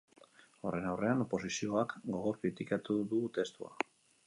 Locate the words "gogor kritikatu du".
2.15-3.21